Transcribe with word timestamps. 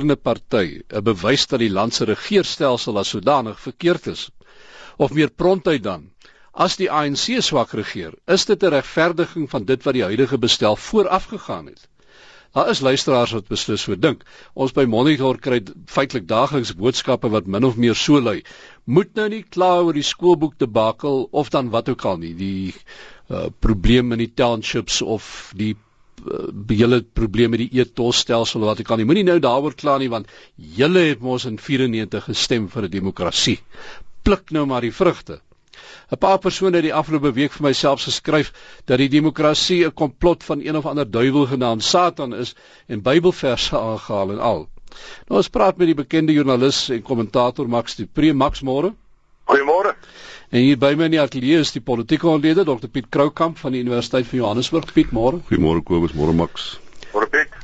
regerende 0.00 0.16
party 0.16 0.80
'n 0.88 1.02
bewys 1.04 1.46
dat 1.46 1.60
die 1.60 1.70
land 1.70 1.94
se 1.94 2.04
regeringsstelsel 2.04 2.98
as 2.98 3.08
sodanig 3.08 3.60
verkeerd 3.60 4.06
is. 4.06 4.30
Of 4.96 5.12
meer 5.12 5.30
prontuit 5.30 5.82
dan, 5.82 6.10
as 6.52 6.76
die 6.76 6.90
ANC 6.90 7.42
swak 7.42 7.72
regeer, 7.72 8.14
is 8.26 8.44
dit 8.46 8.62
'n 8.62 8.72
regverdiging 8.72 9.50
van 9.50 9.64
dit 9.64 9.82
wat 9.82 9.94
die 9.94 10.02
huidige 10.02 10.38
bestel 10.38 10.76
vooraf 10.76 11.24
gegaan 11.24 11.66
het. 11.66 11.88
Daar 12.52 12.70
is 12.70 12.80
luisteraars 12.80 13.32
wat 13.32 13.48
beslis 13.48 13.82
so 13.82 13.98
dink. 13.98 14.24
Ons 14.54 14.72
by 14.72 14.84
Monitor 14.84 15.38
kry 15.38 15.60
feitelik 15.86 16.26
daagliks 16.26 16.74
boodskappe 16.74 17.28
wat 17.28 17.46
min 17.46 17.64
of 17.64 17.76
meer 17.76 17.94
so 17.94 18.20
lui: 18.20 18.42
Moet 18.84 19.14
nou 19.14 19.28
nie 19.28 19.42
kla 19.42 19.82
oor 19.82 19.92
die 19.92 20.02
skoolboek 20.02 20.58
debakel 20.58 21.28
of 21.30 21.50
dan 21.50 21.70
wat 21.70 21.88
ook 21.88 22.04
al 22.04 22.16
nie, 22.16 22.34
die 22.34 22.74
uh, 23.28 23.46
probleem 23.60 24.12
in 24.12 24.18
die 24.18 24.32
townships 24.34 25.02
of 25.02 25.52
die 25.54 25.76
hele 26.68 27.02
probleem 27.02 27.50
met 27.54 27.62
die 27.64 27.82
etosstelsel 27.82 28.64
wat 28.66 28.80
ek 28.82 28.88
kan 28.88 29.00
nie. 29.00 29.06
Moenie 29.08 29.26
nou 29.26 29.38
daaroor 29.42 29.74
kla 29.74 29.98
nie 29.98 30.10
want 30.12 30.30
julle 30.56 31.06
het 31.10 31.20
mos 31.24 31.46
in 31.48 31.58
94 31.58 32.24
gestem 32.30 32.68
vir 32.68 32.88
'n 32.88 32.90
demokrasie. 32.90 33.60
Pluk 34.22 34.50
nou 34.50 34.66
maar 34.66 34.80
die 34.80 34.92
vrugte. 34.92 35.40
'n 36.10 36.18
paar 36.18 36.38
persone 36.38 36.76
het 36.76 36.84
die 36.84 36.94
afgelope 36.94 37.32
week 37.32 37.52
vir 37.52 37.66
myself 37.68 38.02
geskryf 38.02 38.52
dat 38.86 38.98
die 38.98 39.08
demokrasie 39.08 39.84
'n 39.86 39.94
komplot 39.94 40.44
van 40.44 40.60
een 40.60 40.76
of 40.76 40.86
ander 40.86 41.10
duiwel 41.10 41.46
genaamd 41.46 41.84
Satan 41.84 42.34
is 42.34 42.54
en 42.86 43.02
Bybelverse 43.02 43.78
aangehaal 43.78 44.30
en 44.30 44.38
al. 44.38 44.68
Nou 45.28 45.38
ons 45.38 45.48
praat 45.48 45.76
met 45.76 45.86
die 45.86 45.94
bekende 45.94 46.32
joernalis 46.32 46.88
en 46.88 47.02
kommentator 47.02 47.68
Max 47.68 47.94
de 47.94 48.06
Pre. 48.06 48.32
Max 48.32 48.60
môre. 48.60 48.94
Goeiemôre 49.46 49.94
En 50.50 50.64
hier 50.64 50.78
by 50.82 50.96
my 50.98 51.06
in 51.06 51.12
die 51.14 51.20
ateljee 51.22 51.60
is 51.62 51.70
die 51.70 51.82
politieke 51.86 52.26
ontleder 52.26 52.66
Dr 52.66 52.90
Piet 52.90 53.06
Kroukamp 53.14 53.58
van 53.62 53.74
die 53.74 53.82
Universiteit 53.84 54.26
van 54.26 54.40
Johannesburg. 54.40 54.88
Piet, 54.96 55.12
môre. 55.14 55.38
Goeiemôre 55.46 55.82
Kobus, 55.86 56.14
môre 56.18 56.34
Max. 56.34 56.72
Môre 57.12 57.28
Piet. 57.30 57.54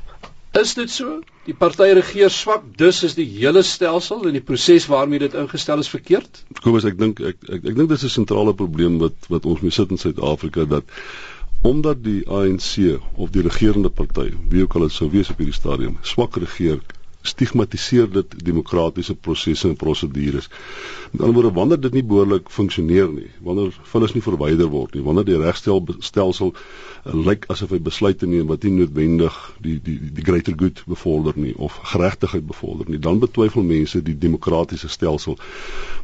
Is 0.57 0.77
dit 0.79 0.93
so? 0.95 1.17
Die 1.49 1.55
party 1.59 1.89
regeer 1.99 2.31
swak, 2.31 2.63
dus 2.79 3.03
is 3.09 3.17
die 3.19 3.27
hele 3.27 3.65
stelsel 3.67 4.23
en 4.31 4.39
die 4.39 4.45
proses 4.51 4.87
waarmee 4.87 5.25
dit 5.25 5.35
ingestel 5.35 5.83
is 5.83 5.91
verkeerd? 5.91 6.45
Kobus, 6.63 6.87
ek 6.87 6.95
dink 7.01 7.21
ek 7.21 7.43
ek, 7.49 7.67
ek 7.73 7.75
dink 7.75 7.91
dis 7.91 8.07
'n 8.07 8.15
sentrale 8.21 8.55
probleem 8.55 9.01
wat 9.03 9.29
wat 9.35 9.51
ons 9.51 9.67
mee 9.67 9.75
sit 9.75 9.91
in 9.91 9.99
Suid-Afrika 9.99 10.65
dat 10.65 10.87
omdat 11.67 12.05
die 12.07 12.23
ANC 12.31 13.01
of 13.19 13.35
die 13.35 13.43
regerende 13.43 13.91
party, 13.91 14.31
wie 14.49 14.63
ook 14.63 14.79
al 14.79 14.87
dit 14.87 14.95
sou 14.95 15.11
wees 15.11 15.31
op 15.35 15.43
hierdie 15.43 15.59
stadium, 15.59 15.99
swak 16.03 16.39
regeer, 16.39 16.79
stigmatiseer 17.27 18.11
dit 18.11 18.37
demokratiese 18.45 19.15
prosesse 19.15 19.69
en 19.69 19.77
prosedures. 19.77 20.49
Met 21.11 21.21
ander 21.21 21.35
woorde, 21.35 21.53
wanneer 21.57 21.81
dit 21.81 21.93
nie 21.93 22.05
behoorlik 22.05 22.51
funksioneer 22.51 23.09
nie, 23.13 23.31
wanneer 23.45 23.75
vullis 23.93 24.15
nie 24.15 24.25
verwyder 24.25 24.71
word 24.73 24.95
nie, 24.95 25.05
wanneer 25.07 25.27
die 25.29 25.39
regstelsel 25.41 26.53
uh, 26.55 27.15
lyk 27.15 27.47
asof 27.53 27.71
hy 27.75 27.81
besluite 27.83 28.27
neem 28.27 28.49
wat 28.51 28.65
nie 28.67 28.73
noodwendig 28.81 29.35
die 29.63 29.77
die 29.83 29.97
die 30.17 30.25
greater 30.27 30.55
good 30.59 30.83
bevorder 30.91 31.37
nie 31.39 31.55
of 31.57 31.77
geregtigheid 31.93 32.47
bevorder 32.47 32.91
nie, 32.91 32.99
dan 33.03 33.21
betwyfel 33.23 33.63
mense 33.67 34.03
die 34.03 34.17
demokratiese 34.19 34.89
stelsel. 34.89 35.39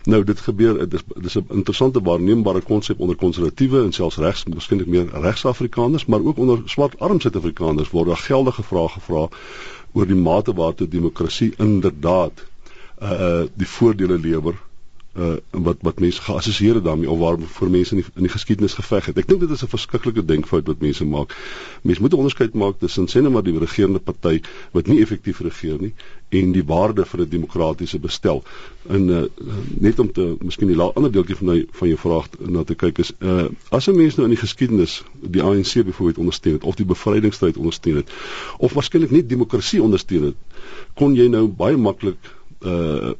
Nou 0.06 0.22
dit 0.26 0.40
gebeur 0.46 0.78
dit 0.82 0.94
is 0.98 1.04
dis 1.26 1.36
'n 1.38 1.46
interessante 1.50 2.00
waarneembare 2.02 2.60
konsep 2.60 3.00
onder 3.00 3.16
konservatiewe 3.16 3.82
en 3.82 3.92
selfs 3.92 4.16
regs, 4.16 4.44
miskien 4.44 4.82
meer 4.86 5.08
regs-Afrikaners, 5.10 6.06
maar 6.06 6.24
ook 6.24 6.38
onder 6.38 6.62
swart-arm 6.64 7.20
Suid-Afrikaners 7.20 7.90
word 7.90 8.06
daar 8.06 8.16
geldige 8.16 8.62
vrae 8.62 8.88
gevra 8.88 9.28
oor 9.92 10.06
die 10.08 10.16
mate 10.18 10.54
waartoe 10.56 10.88
demokrasie 10.88 11.52
inderdaad 11.58 12.44
uh, 13.02 13.10
uh 13.10 13.42
die 13.54 13.68
voordele 13.68 14.18
lewer 14.18 14.56
uh 15.12 15.36
wat 15.50 15.76
wat 15.80 15.98
mense 16.00 16.22
geassosieer 16.22 16.82
daarmee 16.82 17.10
of 17.10 17.18
waar 17.18 17.36
vir 17.38 17.70
mense 17.70 17.94
in 17.94 18.00
die, 18.00 18.10
in 18.14 18.22
die 18.22 18.32
geskiedenis 18.32 18.74
geveg 18.74 19.10
het. 19.10 19.18
Ek 19.20 19.28
dink 19.28 19.40
dit 19.40 19.50
is 19.50 19.62
'n 19.62 19.68
verskriklike 19.68 20.24
denkfout 20.24 20.66
wat 20.66 20.80
mense 20.80 21.04
maak. 21.04 21.36
Mense 21.82 22.00
moet 22.00 22.12
'n 22.12 22.16
onderskeid 22.16 22.54
maak 22.54 22.78
tussen 22.78 23.06
sê 23.06 23.20
net 23.20 23.32
maar 23.32 23.42
die 23.42 23.58
regerende 23.58 23.98
party 23.98 24.40
wat 24.72 24.86
nie 24.86 25.00
effektief 25.00 25.40
regeer 25.40 25.80
nie 25.80 25.92
en 26.30 26.52
die 26.52 26.64
waarde 26.64 27.04
vir 27.04 27.20
'n 27.20 27.28
demokratiese 27.28 27.98
bestel. 27.98 28.42
En 28.88 29.08
uh 29.08 29.24
net 29.80 29.98
om 29.98 30.12
te 30.12 30.36
miskien 30.40 30.68
die 30.68 30.80
ander 30.80 31.12
deeltjie 31.12 31.36
van 31.36 31.46
my 31.46 31.66
van 31.70 31.88
jou 31.88 31.98
vraag 31.98 32.28
na 32.38 32.64
te 32.64 32.74
kyk 32.74 32.98
is 32.98 33.12
uh 33.20 33.48
as 33.70 33.88
'n 33.88 33.96
mens 33.96 34.16
nou 34.16 34.24
in 34.28 34.34
die 34.34 34.44
geskiedenis 34.46 35.04
die 35.20 35.42
ANC 35.42 35.84
byvoorbeeld 35.84 36.18
ondersteun 36.18 36.52
het 36.52 36.64
of 36.64 36.74
die 36.74 36.86
bevrydingsstryd 36.86 37.56
ondersteun 37.56 37.96
het 37.96 38.10
of 38.58 38.72
waarskynlik 38.72 39.10
nie 39.10 39.26
demokrasie 39.26 39.82
ondersteun 39.82 40.24
het, 40.24 40.36
kon 40.94 41.14
jy 41.14 41.28
nou 41.28 41.48
baie 41.48 41.76
maklik 41.76 42.16
uh 42.64 43.12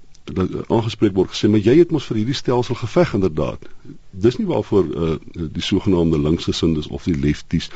aangespreek 0.69 1.15
word 1.15 1.33
gesê 1.33 1.49
maar 1.51 1.63
jy 1.63 1.75
het 1.81 1.91
mos 1.91 2.07
vir 2.07 2.21
hierdie 2.21 2.37
stelsel 2.37 2.77
geveg 2.79 3.15
inderdaad. 3.19 3.65
Dis 4.11 4.37
nie 4.39 4.47
waarvoor 4.47 4.85
uh, 4.85 5.15
die 5.35 5.63
sogenaamde 5.63 6.21
linksgesindes 6.21 6.87
of 6.87 7.05
die 7.09 7.17
lefties 7.19 7.71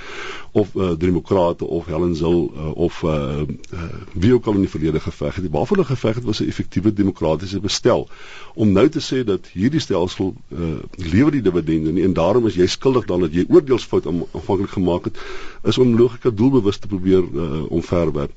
of 0.53 0.75
uh, 0.75 0.93
demokrate 0.99 1.65
of 1.65 1.87
Helen 1.91 2.15
Zil 2.15 2.53
uh, 2.55 2.71
of 2.71 3.03
uh, 3.03 3.43
uh, 3.73 3.89
wie 4.13 4.33
ook 4.35 4.47
al 4.47 4.61
in 4.61 4.67
die 4.67 4.71
verlede 4.71 5.01
geveg 5.01 5.41
het. 5.41 5.51
Waarvoor 5.51 5.77
hulle 5.77 5.89
geveg 5.89 6.15
het 6.15 6.25
was 6.25 6.41
'n 6.41 6.49
effektiewe 6.49 6.93
demokratiese 6.93 7.61
bestel. 7.61 8.09
Om 8.55 8.73
nou 8.73 8.89
te 8.89 9.01
sê 9.01 9.25
dat 9.25 9.47
hierdie 9.53 9.81
stelsel 9.81 10.35
uh, 10.49 10.59
lewer 10.95 11.33
die 11.33 11.43
dividende 11.43 11.93
nie 11.93 12.05
en 12.05 12.13
daarom 12.13 12.47
is 12.47 12.55
jy 12.55 12.67
skuldig 12.67 13.05
dan 13.05 13.21
dat 13.21 13.35
jy 13.35 13.45
oordeelsfout 13.49 14.07
aanvanklik 14.07 14.71
gemaak 14.71 15.05
het 15.05 15.19
is 15.63 15.79
om 15.79 15.97
logika 15.99 16.31
doelbewus 16.31 16.79
te 16.79 16.87
probeer 16.87 17.25
uh, 17.33 17.71
omverwerp 17.71 18.33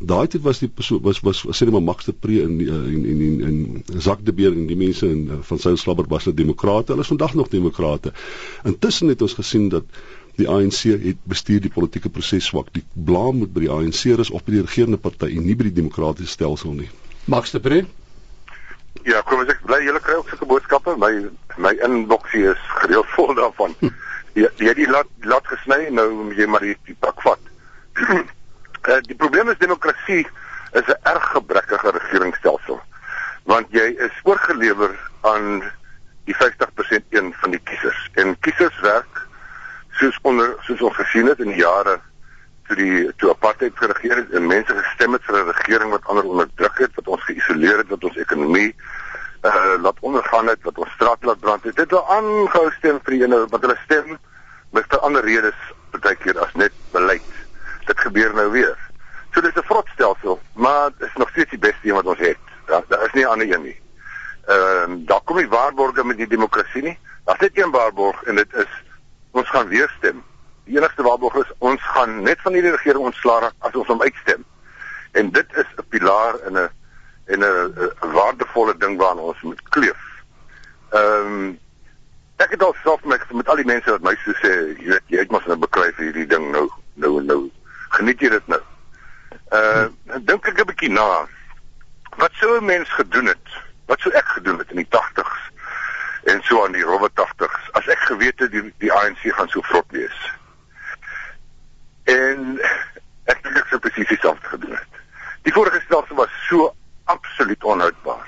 daai 0.00 0.26
tyd 0.28 0.42
was 0.42 0.58
die 0.58 0.68
persoon 0.68 1.02
was 1.02 1.20
was 1.20 1.42
sê 1.44 1.66
net 1.66 1.74
maar 1.74 1.82
Max 1.82 2.04
de 2.04 2.12
Pre 2.12 2.42
en 2.42 2.58
en 2.60 3.04
en 3.12 3.20
en, 3.48 3.84
en 3.92 4.00
Zak 4.00 4.24
de 4.24 4.32
Beer 4.32 4.52
en 4.52 4.66
die 4.66 4.76
mense 4.76 5.06
in 5.06 5.28
eh, 5.30 5.38
van 5.42 5.58
sy 5.58 5.74
slabber 5.76 6.08
was 6.08 6.24
hulle 6.24 6.36
demokrate 6.36 6.92
hulle 6.92 7.04
is 7.04 7.12
vandag 7.12 7.34
nog 7.34 7.48
demokrate 7.48 8.12
intussen 8.64 9.08
het 9.08 9.22
ons 9.22 9.38
gesien 9.38 9.68
dat 9.68 9.84
die 10.40 10.48
ANC 10.48 10.82
het 11.06 11.24
bestuur 11.28 11.60
die 11.60 11.72
politieke 11.72 12.08
proses 12.08 12.46
swak 12.48 12.72
die 12.72 12.84
blaam 12.94 13.42
moet 13.42 13.52
by 13.52 13.66
die 13.66 13.72
ANC 13.72 14.04
is 14.16 14.30
of 14.30 14.44
by 14.44 14.56
die 14.56 14.64
regerende 14.64 14.98
party 14.98 15.34
en 15.36 15.44
nie 15.46 15.56
by 15.56 15.68
die 15.68 15.80
demokratiese 15.82 16.32
stelsel 16.38 16.72
nie 16.72 16.90
Max 17.26 17.52
de 17.52 17.60
Pre 17.60 17.84
Ja, 19.08 19.22
kom 19.26 19.40
ek 19.42 19.62
bly 19.66 19.80
julle 19.82 20.00
kry 20.04 20.14
ook 20.18 20.28
sulke 20.30 20.46
boodskappe. 20.46 20.94
My 21.00 21.10
my 21.56 21.72
inboxie 21.86 22.44
is 22.50 22.60
gereeld 22.82 23.08
vol 23.16 23.32
daarvan. 23.34 23.74
Hm. 23.80 23.90
Jy 24.38 24.48
jy 24.66 24.74
die 24.78 24.88
laat 24.88 25.08
laat 25.28 25.48
gesny 25.48 25.88
nou 25.90 26.06
jy 26.36 26.46
maar 26.48 26.62
die, 26.64 26.76
die 26.88 26.96
pak 27.00 27.18
vat. 27.24 27.50
Uh, 28.82 28.98
die 29.06 29.14
probleem 29.14 29.48
is 29.48 29.58
demokrasie 29.58 30.26
is 30.72 30.86
'n 30.86 30.98
erg 31.02 31.26
gebrekkige 31.30 31.90
regeringsstelsel 31.90 32.80
want 33.44 33.66
jy 33.70 33.94
is 33.98 34.14
oorgelewer 34.22 34.94
aan 35.20 35.62
die 36.24 36.34
50% 36.34 37.04
een 37.10 37.34
van 37.40 37.50
die 37.50 37.60
kiesers 37.64 38.08
en 38.14 38.38
kiesers 38.40 38.80
werk 38.80 39.26
soos 39.90 40.18
onder 40.22 40.56
soos 40.66 40.80
ons 40.80 40.96
gesien 40.96 41.26
het 41.26 41.38
in 41.38 41.52
die 41.54 41.62
jare 41.62 42.00
toe 42.66 42.76
die 42.76 43.12
toe 43.16 43.30
apartheid 43.30 43.76
geregeer 43.78 44.16
het 44.16 44.30
en 44.30 44.46
mense 44.46 44.74
gestem 44.74 45.12
het 45.12 45.24
vir 45.28 45.38
'n 45.38 45.50
regering 45.52 45.90
wat 45.90 46.06
ander 46.06 46.24
onderdruk 46.24 46.78
het 46.78 46.94
wat 46.94 47.08
ons 47.08 47.24
geïsoleer 47.30 47.78
het 47.82 47.88
wat 47.88 48.04
ons 48.04 48.16
ekonomie 48.16 48.74
uh 49.42 49.74
laat 49.82 50.00
ondergaan 50.00 50.46
het 50.46 50.62
wat 50.62 50.78
ons 50.78 50.90
straat 50.90 51.24
laat 51.24 51.40
brand 51.40 51.64
het. 51.64 51.76
Dit 51.76 51.90
het 51.90 52.04
aangehou 52.06 52.70
stem 52.78 53.00
vir 53.02 53.14
die 53.14 53.22
ene 53.22 53.46
wat 53.50 53.60
hulle 53.60 53.78
stem 53.84 54.18
met 54.70 55.00
ander 55.00 55.24
redes 55.24 55.58
partykeer 55.90 56.38
as 56.38 56.54
net 56.54 56.72
beleid 56.92 57.31
dit 57.86 58.00
gebeur 58.00 58.34
nou 58.34 58.50
weer. 58.50 58.78
So 59.32 59.40
dis 59.40 59.54
'n 59.54 59.62
vrotstelsel, 59.62 60.40
maar 60.52 60.90
dit 60.98 61.08
is 61.08 61.14
nog 61.14 61.30
steeds 61.30 61.50
die 61.50 61.58
beste 61.58 61.88
een 61.88 61.94
wat 61.94 62.04
ons 62.04 62.18
het. 62.18 62.38
Daar 62.66 62.82
daar 62.88 63.04
is 63.04 63.12
nie 63.12 63.24
'n 63.24 63.28
ander 63.28 63.52
een 63.52 63.62
nie. 63.62 63.80
Ehm 64.46 64.92
uh, 64.92 65.06
daar 65.06 65.20
kom 65.24 65.36
nie 65.36 65.48
waarborge 65.48 66.04
met 66.04 66.16
die 66.16 66.26
demokrasie 66.26 66.82
nie. 66.82 66.98
Daar's 67.24 67.40
net 67.40 67.58
een 67.58 67.70
waarborg 67.70 68.22
en 68.22 68.34
dit 68.34 68.54
is 68.54 68.68
ons 69.30 69.48
gaan 69.48 69.68
weer 69.68 69.94
stem. 69.98 70.22
Die 70.64 70.76
enigste 70.76 71.02
waarborg 71.02 71.34
is 71.34 71.52
ons 71.58 71.82
gaan 71.82 72.22
net 72.22 72.40
van 72.40 72.52
hierdie 72.52 72.70
regering 72.70 73.04
ontslaa 73.04 73.40
raak 73.40 73.54
as 73.58 73.72
ons 73.72 73.86
hom 73.86 74.02
uitstem. 74.02 74.44
En 75.12 75.30
dit 75.30 75.46
is 75.56 75.66
'n 75.76 75.88
pilaar 75.88 76.34
in 76.46 76.58
'n 76.58 76.70
en 77.24 77.40
'n 77.40 77.92
waardevolle 78.00 78.76
ding 78.76 78.98
waaraan 78.98 79.18
ons 79.18 79.40
moet 79.40 79.62
kleef. 79.68 80.00
Ehm 80.90 81.26
um, 81.26 81.58
ek 82.36 82.50
het 82.50 82.62
al 82.62 82.74
self 82.82 83.04
met 83.04 83.32
met 83.32 83.48
al 83.48 83.56
die 83.56 83.64
mense 83.64 83.90
wat 83.90 84.02
my 84.02 84.14
so 84.24 84.32
sê, 84.32 84.52
jy 84.78 84.88
weet 84.88 85.02
jy 85.06 85.18
het 85.18 85.30
mos 85.30 85.46
nou 85.46 85.56
bekry 85.56 85.92
vir 85.96 86.04
hierdie 86.04 86.26
ding 86.26 86.50
nou 86.50 86.66
nou 86.94 87.22
nou 87.22 87.50
geniet 87.96 88.20
jy 88.20 88.28
dit 88.32 88.46
nou? 88.52 88.60
Uh 89.52 89.86
dink 90.28 90.46
ek 90.48 90.60
'n 90.60 90.68
bietjie 90.70 90.92
na. 90.92 91.26
Wat 92.16 92.32
sou 92.40 92.58
'n 92.58 92.64
mens 92.64 92.88
gedoen 92.98 93.26
het? 93.26 93.48
Wat 93.86 94.00
sou 94.00 94.12
ek 94.14 94.28
gedoen 94.36 94.58
het 94.58 94.70
in 94.70 94.76
die 94.76 94.90
80s 94.90 95.50
en 96.24 96.42
so 96.42 96.64
aan 96.64 96.72
die 96.72 96.84
rowwe 96.86 97.10
80s 97.20 97.70
as 97.72 97.86
ek 97.86 97.98
geweet 97.98 98.38
het 98.38 98.50
die 98.50 98.74
die 98.78 98.92
ANC 98.92 99.32
gaan 99.36 99.48
so 99.48 99.60
vrot 99.60 99.90
wees? 99.90 100.32
En 102.04 102.60
ek 103.24 103.42
dink 103.42 103.56
ek 103.56 103.68
sou 103.68 103.80
presies 103.80 104.08
dieselfde 104.08 104.48
gedoen 104.48 104.76
het. 104.76 105.02
Die 105.42 105.52
vorige 105.52 105.80
stelsel 105.84 106.16
was 106.16 106.32
so 106.48 106.74
absoluut 107.04 107.64
onhoudbaar. 107.64 108.26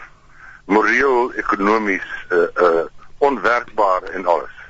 Moreel, 0.64 1.32
ekonomies, 1.32 2.08
uh 2.30 2.48
uh 2.56 2.84
onwerkbaar 3.18 4.02
en 4.02 4.26
alles. 4.26 4.63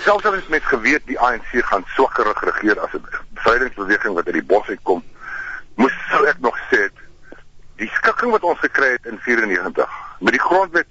Selfs 0.00 0.24
as 0.24 0.48
mens 0.48 0.64
geweet 0.64 1.06
die 1.06 1.18
ANC 1.20 1.50
gaan 1.68 1.84
swakkerig 1.94 2.40
regeer 2.44 2.80
as 2.80 2.92
'n 2.94 3.04
bevrydingsbeweging 3.34 4.14
wat 4.14 4.26
uit 4.26 4.34
die 4.40 4.50
bos 4.52 4.68
uitkom, 4.68 5.04
moes 5.74 5.92
sou 6.10 6.26
ek 6.26 6.40
nog 6.40 6.58
sê 6.70 6.88
die 7.76 7.90
skikking 7.98 8.30
wat 8.30 8.42
ons 8.42 8.58
gekry 8.58 8.90
het 8.90 9.06
in 9.06 9.18
94 9.18 9.90
met 10.20 10.32
die 10.32 10.40
grondwet 10.40 10.86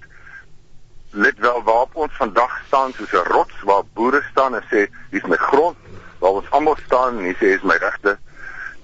let 1.12 1.38
wel 1.38 1.62
waarop 1.62 1.94
ons 1.94 2.12
vandag 2.16 2.60
staan 2.66 2.92
soos 2.92 3.12
'n 3.12 3.28
rots 3.32 3.62
waar 3.62 3.84
boere 3.94 4.22
staan 4.30 4.54
en 4.54 4.64
sê 4.70 4.86
hier's 5.10 5.28
my 5.28 5.36
grond 5.36 5.76
waar 6.18 6.30
ons 6.30 6.50
almal 6.50 6.76
staan 6.84 7.18
en 7.18 7.24
hier 7.24 7.36
sê 7.36 7.56
is 7.56 7.62
my 7.62 7.76
regte. 7.76 8.18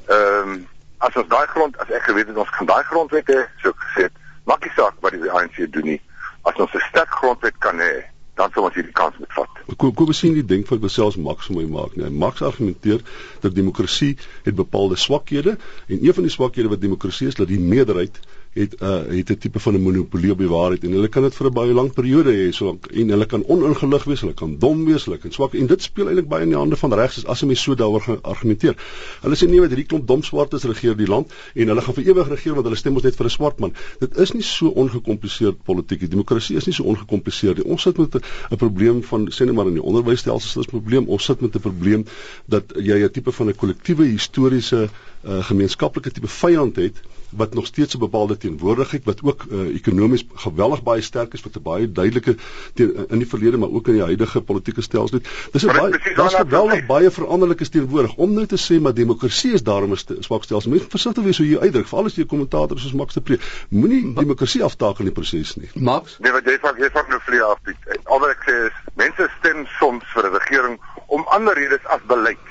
Ehm 0.06 0.50
um, 0.50 0.68
as 0.98 1.14
ons 1.14 1.28
daai 1.28 1.46
grond 1.46 1.78
as 1.78 1.90
ek 1.90 2.02
geweet 2.02 2.26
het 2.26 2.36
ons 2.36 2.50
gaan 2.50 2.66
daai 2.66 2.82
grondwet 2.82 3.28
hê, 3.30 3.40
so 3.62 3.72
gesê 3.72 4.02
het, 4.08 4.16
maak 4.44 4.64
nie 4.64 4.72
saak 4.74 4.94
wat 5.00 5.12
die 5.12 5.30
ANC 5.30 5.60
doen 5.72 5.84
nie. 5.84 6.00
As 6.42 6.54
ons 6.54 6.74
'n 6.74 6.82
sterk 6.88 7.10
grondwet 7.10 7.58
kan 7.58 7.78
hê, 7.78 8.04
dan 8.38 8.55
sou 8.55 8.64
ons 8.69 8.76
hierdie 8.79 8.94
kans 8.94 9.17
moet 9.19 9.35
vat. 9.35 9.62
Kom 9.82 9.94
kom 9.99 10.12
sien 10.17 10.37
die 10.37 10.46
ding 10.46 10.64
wat 10.69 10.93
selfs 10.94 11.19
Max 11.29 11.50
my 11.55 11.64
maak, 11.67 11.96
nee. 11.99 12.11
Max 12.11 12.43
argumenteer 12.46 13.02
dat 13.43 13.55
demokrasie 13.55 14.14
het 14.46 14.55
bepaalde 14.55 14.96
swakhede 14.96 15.56
en 15.87 15.96
een 15.99 16.14
van 16.14 16.29
die 16.29 16.32
swakhede 16.32 16.70
wat 16.73 16.81
demokrasie 16.85 17.29
is 17.32 17.38
dat 17.40 17.50
die 17.50 17.61
meerderheid 17.61 18.20
het 18.58 18.75
uh, 18.82 19.02
het 19.16 19.31
'n 19.31 19.38
tipe 19.38 19.60
van 19.60 19.75
'n 19.75 19.82
monopolie 19.82 20.31
op 20.32 20.38
die 20.38 20.49
waarheid 20.49 20.84
en 20.84 20.93
hulle 20.93 21.08
kan 21.08 21.22
dit 21.22 21.34
vir 21.34 21.46
'n 21.46 21.52
baie 21.52 21.72
lang 21.72 21.93
periode 21.93 22.32
hê 22.32 22.52
so 22.52 22.78
en 22.90 23.08
hulle 23.08 23.26
kan 23.26 23.44
oningelig 23.44 24.05
wees, 24.05 24.20
hulle 24.20 24.34
kan 24.34 24.58
dom 24.58 24.84
wees, 24.84 25.05
hulle 25.05 25.19
kan 25.19 25.32
swak 25.32 25.55
en 25.55 25.66
dit 25.66 25.82
speel 25.82 26.06
eintlik 26.06 26.28
baie 26.28 26.43
in 26.43 26.49
die 26.49 26.58
hande 26.58 26.76
van 26.76 26.93
regs 26.93 27.25
as 27.26 27.43
'n 27.43 27.46
mens 27.46 27.62
so 27.62 27.75
daaroor 27.75 28.19
argumenteer. 28.22 28.75
Hulle 29.22 29.37
sê 29.37 29.49
nee, 29.49 29.60
wat 29.60 29.69
hierdie 29.69 29.87
klomp 29.87 30.06
dom 30.06 30.22
swartes 30.22 30.64
regeer 30.64 30.96
die 30.96 31.06
land 31.06 31.32
en 31.55 31.69
hulle 31.69 31.81
gaan 31.81 31.94
vir 31.94 32.05
ewig 32.05 32.28
regeer 32.28 32.55
want 32.55 32.66
hulle 32.66 32.76
stem 32.76 32.94
ons 32.94 33.02
net 33.02 33.16
vir 33.16 33.26
'n 33.26 33.31
swart 33.31 33.58
man. 33.60 33.72
Dit 34.00 34.16
is 34.19 34.32
nie 34.32 34.43
so 34.43 34.69
ongekompliseerd 34.69 35.62
politiek. 35.64 36.00
Die 36.00 36.08
demokrasie 36.08 36.56
is 36.56 36.66
nie 36.66 36.75
so 36.75 36.84
ongekompliseerd 36.84 37.56
nie. 37.56 37.66
Ons 37.66 37.82
sit 37.82 37.99
met 37.99 38.14
'n 38.14 38.56
probleem 38.56 39.02
van 39.02 39.28
sê 39.31 39.44
net 39.44 39.54
maar 39.54 39.66
in 39.66 39.75
die 39.75 39.82
onderwysstelsel 39.82 40.61
is 40.61 40.66
'n 40.66 40.70
probleem. 40.70 41.08
Ons 41.08 41.25
sit 41.25 41.40
met 41.40 41.54
'n 41.54 41.61
probleem 41.61 42.04
dat 42.46 42.64
jy 42.76 43.04
'n 43.04 43.11
tipe 43.11 43.32
van 43.32 43.49
'n 43.49 43.54
kollektiewe 43.54 44.04
historiese 44.04 44.88
uh, 45.25 45.44
gemeenskaplike 45.44 46.11
tipe 46.11 46.28
vyand 46.28 46.76
het 46.76 46.96
wat 47.30 47.54
nog 47.54 47.66
steeds 47.66 47.94
'n 47.94 47.98
bepaalde 47.98 48.36
teenwoordigheid 48.36 49.04
wat 49.04 49.20
ook 49.22 49.44
uh, 49.50 49.75
ekonomies 49.75 50.26
geweldig 50.34 50.82
baie 50.82 51.00
sterk 51.00 51.32
is 51.32 51.42
wat 51.42 51.56
'n 51.56 51.62
baie 51.62 51.92
duidelike 51.92 52.36
teen, 52.75 52.90
uh, 52.96 53.02
in 53.08 53.19
die 53.19 53.28
verlede 53.28 53.56
maar 53.56 53.69
ook 53.69 53.86
in 53.86 53.92
die 53.92 54.02
huidige 54.02 54.40
politieke 54.40 54.82
stelsel 54.82 55.19
het. 55.19 55.28
Dis 55.52 55.62
'n 55.62 55.66
baie 55.66 56.14
daar's 56.14 56.34
geweldig 56.34 56.86
baie 56.86 57.10
veranderlikes 57.10 57.69
teenwoordig 57.69 58.14
om 58.14 58.32
nou 58.32 58.46
te 58.46 58.56
sê 58.56 58.80
maar 58.80 58.94
demokrasie 58.94 59.52
is 59.52 59.62
daarom 59.62 59.92
'n 59.92 60.22
swak 60.22 60.44
stelsel. 60.44 60.70
Mens 60.70 60.84
versigtig 60.88 61.25
wees 61.25 61.38
hoe 61.38 61.48
jy 61.48 61.58
uitdruk, 61.58 61.86
veral 61.86 62.04
as 62.04 62.14
jy 62.14 62.22
'n 62.22 62.26
kommentator 62.26 62.78
soos 62.78 62.92
Max 62.92 63.14
de 63.14 63.20
Pre. 63.20 63.38
Moenie 63.69 64.14
demokrasie 64.14 64.62
aftakel 64.62 64.98
in 64.98 65.12
die 65.12 65.22
proses 65.22 65.56
nie. 65.56 65.70
Max, 65.75 66.19
nee, 66.19 66.32
wat 66.32 66.44
jy 66.44 66.58
van 66.60 66.75
jy 66.78 66.90
van 66.90 67.04
nou 67.08 67.20
vlie 67.20 67.42
af. 67.42 67.58
Al 68.04 68.19
wat 68.19 68.30
ek 68.30 68.42
sê 68.46 68.66
is 68.66 68.72
mense 68.94 69.30
stem 69.38 69.66
soms 69.78 70.04
vir 70.14 70.25
'n 70.26 70.32
regering 70.32 70.80
om 71.06 71.25
ander 71.26 71.54
redes 71.54 71.84
as 71.84 72.00
beleid. 72.06 72.46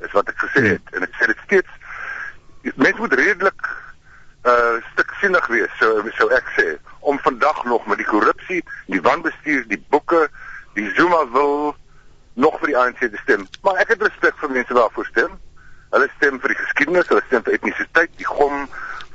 Is 0.00 0.12
wat 0.12 0.28
ek 0.28 0.36
gesê 0.36 0.62
het 0.62 0.82
hmm. 0.90 0.96
en 0.96 1.02
ek 1.02 1.14
sê 1.20 1.26
dit 1.26 1.38
steeds 1.44 1.70
mense 2.74 3.00
moet 3.00 3.12
redelik 3.12 3.82
uh 4.44 4.76
stiksinnig 5.84 6.04
wees 6.04 6.16
so 6.16 6.28
sou 6.28 6.36
ek 6.36 6.50
sê 6.56 6.78
om 7.00 7.18
vandag 7.18 7.64
nog 7.64 7.86
met 7.86 7.98
die 7.98 8.06
korrupsie, 8.06 8.64
die 8.86 9.00
wanbestuur, 9.00 9.64
die 9.68 9.80
boeke, 9.90 10.28
die 10.74 10.90
Zuma 10.96 11.28
wil 11.32 11.74
nog 12.34 12.58
vir 12.60 12.72
die 12.72 12.78
ANC 12.78 12.98
te 12.98 13.20
stem. 13.22 13.46
Maar 13.62 13.82
ek 13.84 13.94
het 13.94 14.02
respek 14.02 14.38
vir 14.40 14.50
mense 14.50 14.74
wat 14.74 14.92
voor 14.94 15.06
stem. 15.06 15.34
Hulle 15.92 16.08
stem 16.16 16.40
vir 16.40 16.54
die 16.54 16.58
geskiedenis, 16.58 17.08
hulle 17.08 17.22
stem 17.26 17.44
vir 17.44 17.58
etnisiteit, 17.58 18.10
die 18.18 18.26
gom 18.26 18.66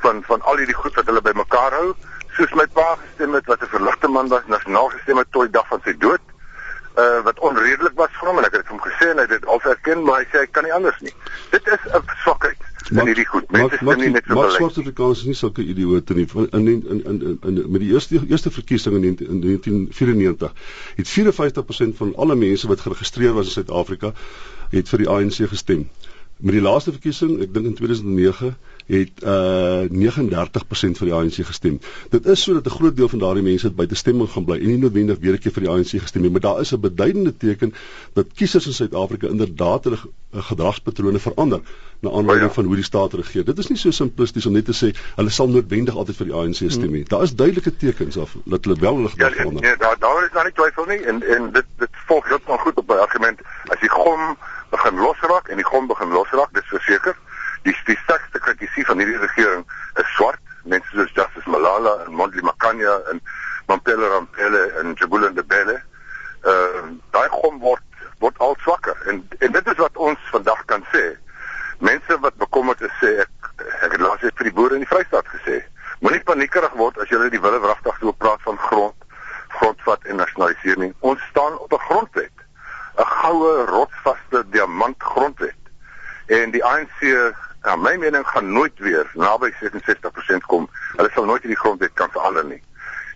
van 0.03 0.21
van 0.27 0.41
al 0.47 0.61
hierdie 0.61 0.77
goed 0.77 0.95
wat 0.95 1.09
hulle 1.09 1.23
bymekaar 1.25 1.75
hou. 1.75 1.93
Soos 2.37 2.53
my 2.55 2.67
pa 2.77 2.93
gestem 3.01 3.33
het 3.35 3.49
wat 3.49 3.63
'n 3.63 3.73
verligte 3.73 4.07
man 4.07 4.29
was, 4.29 4.45
nasionaal 4.47 4.93
gestem 4.93 5.17
het 5.17 5.31
tot 5.31 5.49
die 5.49 5.57
dag 5.57 5.67
van 5.67 5.81
sy 5.83 5.97
dood. 5.97 6.21
Uh 6.95 7.19
wat 7.25 7.39
onredelik 7.39 7.95
was 7.95 8.13
vir 8.19 8.29
hom 8.29 8.37
en 8.37 8.45
ek 8.45 8.55
het 8.61 8.67
hom 8.67 8.81
gesê 8.81 9.09
en 9.09 9.17
hy 9.17 9.27
het 9.27 9.29
dit 9.29 9.45
al 9.45 9.61
erken, 9.61 10.03
maar 10.03 10.21
hy 10.21 10.25
sê 10.31 10.39
hy 10.39 10.47
kan 10.47 10.63
nie 10.63 10.73
anders 10.73 10.99
nie. 10.99 11.15
Dit 11.49 11.67
is 11.67 11.79
'n 11.91 12.03
swakheid 12.23 12.68
in 12.91 13.01
hierdie 13.05 13.25
goed. 13.27 13.51
Mense 13.51 13.79
stem 13.79 14.01
nie 14.01 14.11
net 14.13 14.25
vir 14.25 14.35
beleid. 14.35 14.59
Maar 14.59 14.71
Suid-Afrikaners 14.71 15.23
is 15.23 15.29
nie 15.29 15.37
sulke 15.39 15.65
idioote 15.65 16.17
nie. 16.17 16.27
In 16.35 16.67
in 16.67 16.85
in 16.95 17.01
in, 17.05 17.39
in 17.51 17.59
met 17.71 17.83
die 17.83 17.91
eerste 17.93 18.21
eerste 18.27 18.51
verkiesing 18.51 18.95
in, 18.99 19.03
in 19.03 19.41
1994 19.41 20.53
het 21.01 21.13
54% 21.15 21.99
van 22.01 22.15
alle 22.15 22.35
mense 22.35 22.67
wat 22.67 22.85
geregistreer 22.85 23.33
was 23.33 23.51
in 23.51 23.57
Suid-Afrika 23.59 24.13
het 24.69 24.89
vir 24.89 25.05
die 25.05 25.09
ANC 25.09 25.41
gestem. 25.49 25.87
Met 26.39 26.55
die 26.55 26.63
laaste 26.63 26.91
verkiesing, 26.95 27.39
ek 27.43 27.53
dink 27.53 27.65
in 27.67 27.75
2009 27.75 28.53
het 28.89 29.23
uh 29.23 29.85
39% 29.85 30.97
vir 30.99 31.09
die 31.09 31.13
ANC 31.13 31.45
gestem. 31.45 31.79
Dit 32.09 32.25
is 32.25 32.41
sodat 32.41 32.65
'n 32.65 32.77
groot 32.77 32.95
deel 32.97 33.09
van 33.09 33.19
daardie 33.19 33.43
mense 33.43 33.69
by 33.71 33.85
te 33.85 33.95
stemming 33.95 34.29
gaan 34.29 34.45
bly 34.45 34.57
en 34.57 34.67
nie 34.67 34.77
noodwendig 34.77 35.19
weer 35.19 35.33
'n 35.33 35.39
keer 35.39 35.51
vir 35.51 35.63
die 35.63 35.71
ANC 35.71 36.01
gestem 36.01 36.23
het, 36.23 36.31
maar 36.31 36.41
daar 36.41 36.59
is 36.59 36.73
'n 36.73 36.79
beduidende 36.79 37.37
teken 37.37 37.73
dat 38.13 38.33
kiesers 38.33 38.65
in 38.65 38.73
Suid-Afrika 38.73 39.27
inderdaad 39.27 39.83
hulle 39.83 39.97
uh, 39.97 40.43
gedragspatrone 40.43 41.19
verander 41.19 41.61
na 41.99 42.09
aanleiding 42.09 42.47
ja. 42.47 42.53
van 42.53 42.65
hoe 42.65 42.75
die 42.75 42.83
staat 42.83 43.13
regeer. 43.13 43.45
Dit 43.45 43.57
is 43.57 43.67
nie 43.67 43.77
so 43.77 43.91
simplisties 43.91 44.45
om 44.45 44.53
net 44.53 44.65
te 44.65 44.73
sê 44.73 44.95
hulle 45.15 45.29
sal 45.29 45.47
noodwendig 45.47 45.95
altyd 45.95 46.15
vir 46.15 46.25
die 46.25 46.35
ANC 46.35 46.55
stem 46.55 46.91
nie. 46.91 47.03
Hmm. 47.03 47.09
Daar 47.13 47.21
is 47.21 47.35
duidelike 47.35 47.75
tekens 47.75 48.17
af 48.17 48.35
dat 48.45 48.65
hulle 48.65 48.79
wel 48.79 48.95
hulle 48.95 49.09
gedrag 49.09 49.29
ja, 49.29 49.35
verander. 49.35 49.63
Ja, 49.63 49.69
nee, 49.69 49.77
daar 49.77 49.97
daar 49.99 50.25
is 50.25 50.31
nou 50.33 50.45
nie 50.45 50.53
twyfel 50.53 50.85
nie 50.85 51.01
en 51.05 51.23
en 51.37 51.51
dit 51.51 51.65
dit 51.77 51.89
volg 52.07 52.27
heeltemal 52.27 52.57
goed 52.57 52.77
op 52.77 52.87
by 52.87 52.93
argument 52.93 53.39
as 53.67 53.79
die 53.79 53.89
gom 53.89 54.37
begin 54.69 54.95
losraak 54.95 55.47
en 55.47 55.55
die 55.55 55.65
gom 55.65 55.87
begin 55.87 56.09
losraak, 56.09 56.53
dis 56.53 56.65
verseker 56.73 57.17
die 57.63 57.97
sterkste 58.03 58.39
kritisie 58.39 58.85
van 58.85 58.97
hierdie 58.97 59.17
regering 59.17 59.65
is 59.95 60.13
swart. 60.15 60.39
Mense 60.63 60.89
soos 60.93 61.11
Justice 61.13 61.49
Malala 61.49 62.05
en 62.05 62.13
Mondli 62.13 62.41
Makanya 62.41 62.99
en 63.11 63.21
Mampela 63.67 64.07
Rampele 64.07 64.63
en 64.81 64.93
Jabula 64.99 65.29
Ndebele 65.29 65.81
uh 66.47 66.83
daai 67.11 67.27
gom 67.29 67.59
word 67.59 67.83
word 68.19 68.37
al 68.37 68.55
swakker. 68.63 68.95
En 69.07 69.27
en 69.39 69.51
dit 69.51 69.67
is 69.67 69.81
wat 69.81 69.97
ons 69.97 70.29
vandag 70.31 70.65
kan 70.65 70.85
sê. 70.93 71.03
Mense 71.79 72.19
wat 72.19 72.35
bekommerd 72.35 72.81
is 72.81 72.95
sê 73.01 73.17
ek 73.25 73.51
ek 73.83 73.91
het 73.91 74.01
laas 74.01 74.21
net 74.21 74.35
vir 74.39 74.49
die 74.49 74.55
boere 74.55 74.79
in 74.79 74.85
die 74.85 74.91
Vrystaat 74.93 75.27
gesê 75.35 75.59
moenie 75.99 76.23
paniekerig 76.23 76.75
word 76.79 76.99
as 77.03 77.09
jy 77.11 77.29
die 77.31 77.41
wille 77.43 77.59
wragtig 77.59 77.95
so 77.99 78.11
praat 78.23 78.43
van 78.47 78.59
grond 78.69 79.07
grondvat 79.59 80.05
en 80.07 80.21
nasionalisering 80.21 80.93
ons 80.99 81.23
staan 81.31 81.57
op 81.59 81.73
'n 81.73 81.85
grondwet 81.87 82.45
'n 82.99 83.05
goue 83.05 83.65
rotsvaste 83.65 84.43
diamant 84.49 85.03
grondwet. 85.03 85.61
En 86.27 86.51
die 86.51 86.63
ANC 86.65 86.99
Ja, 87.63 87.75
my 87.75 87.95
mening 87.97 88.27
gaan 88.27 88.51
nooit 88.51 88.79
weer 88.79 89.11
naby 89.13 89.51
67% 89.51 90.45
kom. 90.47 90.69
Hulle 90.95 91.09
sal 91.13 91.25
nooit 91.25 91.41
hierdie 91.41 91.59
grondwet 91.59 91.93
kan 91.93 92.11
verander 92.11 92.45
nie. 92.45 92.61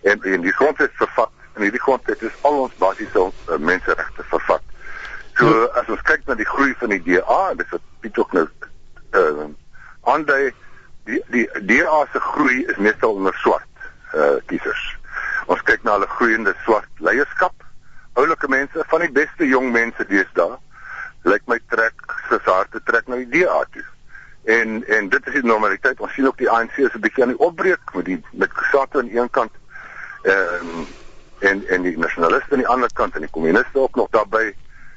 En 0.02 0.22
en 0.22 0.40
die 0.40 0.52
grondwet 0.52 0.92
vervat 0.94 1.30
en 1.54 1.62
hierdie 1.62 1.80
grondwet 1.80 2.22
is 2.22 2.36
al 2.40 2.58
ons 2.66 2.74
basiese 2.78 3.22
uh, 3.24 3.56
menseregte 3.56 4.24
vervat. 4.28 4.62
So 5.38 5.64
as 5.80 5.88
ons 5.88 6.02
kyk 6.04 6.26
na 6.28 6.36
die 6.36 6.48
groei 6.48 6.74
van 6.78 6.92
die 6.92 7.00
DA 7.06 7.54
dis 7.56 7.72
wat 7.72 7.86
Piet 8.04 8.18
ook 8.20 8.34
nou 8.36 8.44
uh 9.16 9.46
aandui 10.12 10.52
die 11.08 11.22
die 11.32 11.46
DA 11.70 12.02
se 12.12 12.20
groei 12.20 12.66
is 12.68 12.76
meestal 12.76 13.16
onder 13.16 13.34
swart 13.40 13.88
uh 14.12 14.36
kiesers. 14.52 14.84
Ons 15.48 15.64
kyk 15.64 15.88
na 15.88 15.96
hulle 15.96 16.10
groeiende 16.18 16.52
swart 16.66 17.00
leierskap. 17.00 17.56
Oulike 18.20 18.48
mense 18.52 18.84
van 18.92 19.06
die 19.06 19.12
beste 19.22 19.48
jong 19.48 19.72
mense 19.72 20.04
deesdae 20.12 20.60
lyk 21.24 21.48
my 21.48 21.58
trek 21.72 22.04
se 22.28 22.38
harte 22.44 22.84
trek 22.84 23.08
na 23.08 23.22
die 23.24 23.30
DA 23.40 23.64
toe. 23.72 23.88
En 24.82 25.08
dit 25.08 25.26
is 25.26 25.32
die 25.32 25.44
normaliteit. 25.44 26.00
Ons 26.00 26.12
sien 26.12 26.26
ook 26.26 26.38
die 26.38 26.50
ANC 26.50 26.76
is 26.76 26.94
'n 26.94 27.00
bietjie 27.00 27.22
aan 27.22 27.34
die 27.34 27.38
opbreek 27.38 27.94
met 27.94 28.04
die 28.04 28.20
met 28.32 28.52
Kusatu 28.52 28.98
aan 28.98 29.10
een 29.12 29.30
kant 29.30 29.52
ehm 30.22 30.68
um, 30.68 30.86
en 31.38 31.66
en 31.68 31.82
die 31.82 31.98
nasionaliste 31.98 32.52
aan 32.52 32.64
die 32.64 32.72
ander 32.74 32.92
kant 32.92 33.14
en 33.14 33.20
die 33.20 33.30
kommuniste 33.30 33.78
ook 33.78 33.96
nog 33.96 34.08
daarbey. 34.10 34.54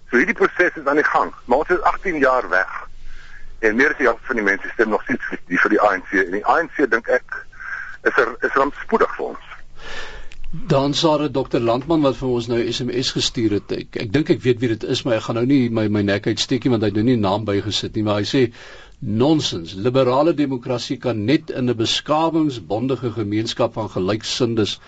So 0.10 0.18
hierdie 0.18 0.36
proses 0.36 0.76
is 0.76 0.86
aan 0.86 1.02
die 1.02 1.04
gang. 1.04 1.34
Maar 1.46 1.58
ons 1.58 1.70
is 1.70 1.82
18 1.82 2.18
jaar 2.18 2.50
weg. 2.50 2.88
En 3.60 3.76
meer 3.76 3.92
as 3.92 3.98
die 3.98 4.08
helfte 4.08 4.26
van 4.26 4.36
die 4.36 4.46
mense 4.46 4.70
stem 4.74 4.90
nog 4.90 5.04
steeds 5.04 5.26
vir 5.30 5.40
die 5.48 5.60
vir 5.60 5.76
die 5.76 5.82
ANC 5.82 6.12
en 6.24 6.32
die 6.32 6.46
ANC 6.46 6.82
dink 6.90 7.08
ek 7.08 7.46
is 8.08 8.18
er 8.24 8.36
is 8.48 8.60
rampspoedig 8.62 9.16
vir 9.16 9.26
ons. 9.26 9.54
Dan 10.72 10.94
sare 10.94 11.28
Dr 11.32 11.60
Landman 11.60 12.06
wat 12.06 12.16
vir 12.22 12.30
ons 12.30 12.48
nou 12.48 12.60
SMS 12.72 13.12
gestuur 13.18 13.58
het. 13.60 13.74
Ek 13.82 13.98
ek 14.06 14.14
dink 14.14 14.30
ek 14.32 14.44
weet 14.46 14.62
wie 14.64 14.72
dit 14.76 14.84
is, 14.96 15.04
maar 15.04 15.18
ek 15.18 15.28
gaan 15.28 15.42
nou 15.42 15.48
nie 15.50 15.68
my 15.70 15.88
my 15.92 16.06
nek 16.08 16.30
uitsteek 16.32 16.64
nie 16.64 16.72
want 16.76 16.86
hy 16.86 16.92
het 16.94 17.00
nou 17.00 17.08
nie 17.10 17.18
'n 17.18 17.26
naam 17.28 17.46
bygesit 17.46 17.96
nie, 17.96 18.04
maar 18.08 18.22
hy 18.22 18.28
sê 18.30 18.48
Nonsens. 19.00 19.74
Liberale 19.74 20.34
demokrasie 20.34 20.98
kan 20.98 21.20
net 21.26 21.50
in 21.50 21.70
'n 21.70 21.76
beskawingsbondige 21.78 23.12
gemeenskap 23.12 23.74
van 23.74 23.90
gelyksindes 23.90 24.80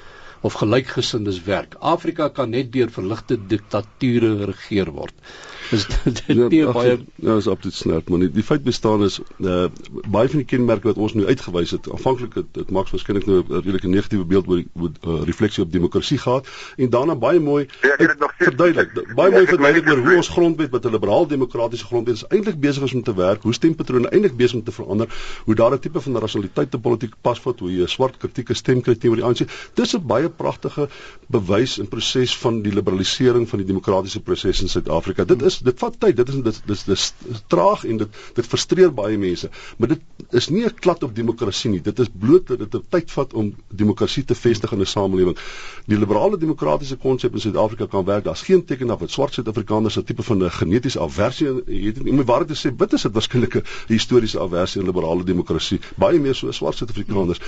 of 0.42 0.54
gelykgesindes 0.54 1.44
werk. 1.44 1.76
Afrika 1.80 2.28
kan 2.30 2.50
net 2.50 2.72
deur 2.74 2.90
verligte 2.90 3.38
diktature 3.48 4.46
regeer 4.46 4.92
word. 4.92 5.14
Dis 5.70 5.86
dit 6.04 6.24
ja, 6.26 6.48
nie 6.48 6.66
baie 6.66 6.98
ja, 7.16 7.36
is 7.38 7.48
absoluut 7.48 7.76
snert, 7.76 8.10
maar 8.10 8.24
die, 8.24 8.32
die 8.32 8.44
feit 8.44 8.64
bestaan 8.64 9.04
is 9.06 9.20
uh 9.38 9.68
baie 10.10 10.30
van 10.30 10.42
die 10.42 10.48
kenmerke 10.48 10.90
wat 10.90 10.98
ons 10.98 11.14
nou 11.14 11.28
uitgewys 11.28 11.72
het, 11.76 11.90
aanvanklik 11.92 12.38
het 12.40 12.48
dit 12.58 12.72
maks 12.74 12.94
waarskynlik 12.94 13.28
nou 13.30 13.42
'n 13.44 13.62
redelike 13.62 13.88
negatiewe 13.88 14.26
beeld 14.26 14.48
oor 14.48 14.64
uh, 14.64 15.22
refleksie 15.30 15.64
op 15.64 15.72
demokrasie 15.72 16.18
gehad 16.18 16.48
en 16.78 16.90
daarna 16.90 17.16
baie 17.16 17.40
mooi 17.40 17.68
ja, 17.82 18.30
verduidelik. 18.38 19.14
Baie 19.16 19.32
mooi 19.32 19.46
verduidelik 19.46 19.90
oor 19.90 20.04
hoe 20.08 20.16
ons 20.16 20.30
grondwet 20.30 20.72
wat 20.72 20.86
'n 20.86 20.92
liberaal 20.92 21.28
demokratiese 21.28 21.86
grondwet 21.86 22.16
is 22.16 22.26
eintlik 22.28 22.60
besig 22.60 22.84
is 22.84 22.94
om 22.94 23.04
te 23.04 23.14
werk, 23.14 23.44
hoe 23.44 23.54
stempatrone 23.54 24.10
eintlik 24.10 24.36
besig 24.36 24.58
om 24.60 24.64
te 24.64 24.72
verander, 24.72 25.08
hoe 25.46 25.56
daar 25.56 25.74
'n 25.74 25.80
tipe 25.80 26.02
van 26.02 26.18
rasionaliteit 26.18 26.72
te 26.72 26.80
politiek 26.80 27.14
pasvat, 27.22 27.60
hoe 27.60 27.72
jy 27.72 27.84
'n 27.84 27.88
swart 27.88 28.18
kritieke 28.18 28.54
stem 28.54 28.82
kry 28.82 28.96
teenoor 28.96 29.18
die 29.18 29.26
ANC. 29.26 29.48
Dis 29.74 29.96
'n 29.96 30.06
baie 30.06 30.30
pragtige 30.30 30.90
bewys 31.28 31.78
en 31.80 31.88
proses 31.88 32.38
van 32.38 32.62
die 32.62 32.74
liberalisering 32.74 33.50
van 33.50 33.60
die 33.60 33.68
demokratiese 33.68 34.20
proses 34.20 34.62
in 34.62 34.70
Suid-Afrika. 34.70 35.24
Dit 35.24 35.42
is 35.42 35.59
dit 35.64 35.80
vat 35.80 35.96
tyd. 36.00 36.16
Dit 36.16 36.30
is 36.30 36.42
dit 36.44 36.62
dis 36.66 36.84
dis 36.84 37.14
traag 37.48 37.86
en 37.86 37.98
dit 37.98 38.20
dit 38.36 38.46
frustreer 38.46 38.94
baie 38.94 39.18
mense. 39.18 39.50
Maar 39.78 39.88
dit 39.94 40.34
is 40.40 40.50
nie 40.50 40.66
'n 40.66 40.74
klad 40.74 41.04
op 41.04 41.16
demokrasie 41.16 41.70
nie. 41.70 41.82
Dit 41.82 42.00
is 42.00 42.10
bloot 42.12 42.48
dat 42.48 42.72
dit 42.72 42.82
tyd 42.90 43.12
vat 43.12 43.34
om 43.34 43.56
demokrasie 43.68 44.26
te 44.26 44.36
vestig 44.36 44.72
in 44.72 44.80
'n 44.80 44.86
samelewing. 44.86 45.38
Die 45.86 45.98
liberale 45.98 46.38
demokratiese 46.38 46.98
konsep 46.98 47.34
in 47.34 47.40
Suid-Afrika 47.40 47.86
kan 47.86 48.06
werk. 48.06 48.24
Daar's 48.24 48.42
geen 48.42 48.66
teken 48.66 48.88
dat 48.88 49.00
wat 49.00 49.12
swart 49.12 49.34
Suid-Afrikaners 49.34 49.98
'n 49.98 50.04
tipe 50.04 50.24
van 50.24 50.44
'n 50.44 50.52
genetiese 50.52 51.00
aversie 51.00 51.48
het. 51.48 51.64
Jy 51.68 52.12
moet 52.12 52.26
waar 52.26 52.46
te 52.46 52.56
sê, 52.56 52.76
wit 52.78 52.94
is 52.94 53.02
dit 53.02 53.14
waarskynlik 53.14 53.56
'n 53.56 53.64
historiese 53.88 54.40
aversie 54.40 54.82
in 54.82 54.88
liberale 54.88 55.24
demokrasie. 55.24 55.80
Baie 55.96 56.20
meer 56.20 56.36
so 56.36 56.52
swart 56.52 56.78
Suid-Afrikaners. 56.78 57.40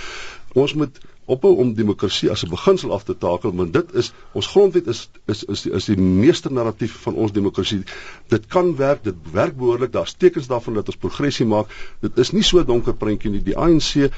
Ons 0.53 0.74
moet 0.74 1.00
ophou 1.31 1.51
om 1.63 1.73
demokrasie 1.75 2.29
as 2.31 2.43
'n 2.43 2.50
beginsel 2.50 2.91
af 2.93 3.03
te 3.03 3.15
takel, 3.17 3.53
want 3.55 3.73
dit 3.73 3.93
is 3.93 4.11
ons 4.31 4.47
grondwet 4.47 4.88
is 4.88 5.09
is 5.25 5.43
is 5.43 5.61
die, 5.61 5.71
is 5.71 5.85
die 5.85 5.97
meester 5.97 6.51
narratief 6.51 6.97
van 7.05 7.15
ons 7.15 7.31
demokrasie. 7.31 7.83
Dit 8.27 8.47
kan 8.47 8.75
werk, 8.75 9.03
dit 9.03 9.15
werk 9.31 9.57
behoorlik. 9.57 9.91
Daar's 9.91 10.13
tekens 10.13 10.47
daarvan 10.47 10.73
dat 10.73 10.88
ons 10.88 10.97
progressie 10.97 11.45
maak. 11.45 11.71
Dit 12.00 12.17
is 12.17 12.31
nie 12.31 12.43
so 12.43 12.63
donker 12.65 12.93
prentjie 12.93 13.31
nie. 13.31 13.43
Die 13.43 13.57
ANC 13.57 14.11